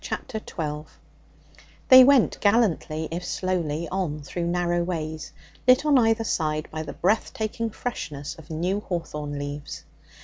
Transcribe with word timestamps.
Chapter 0.03 0.39
12 0.39 0.97
They 1.89 2.03
went 2.03 2.39
gallantly, 2.41 3.07
if 3.11 3.23
slowly, 3.23 3.87
on 3.89 4.23
through 4.23 4.47
narrow 4.47 4.81
ways, 4.83 5.31
lit 5.67 5.85
on 5.85 5.99
either 5.99 6.23
side 6.23 6.67
by 6.71 6.81
the 6.81 6.93
breath 6.93 7.31
taking 7.35 7.69
freshness 7.69 8.33
of 8.39 8.49
new 8.49 8.79
hawthorn 8.79 9.37
leaves. 9.37 9.83